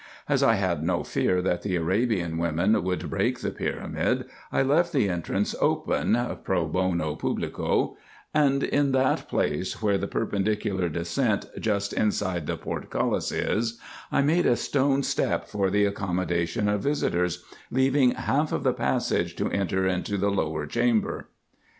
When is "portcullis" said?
12.57-13.31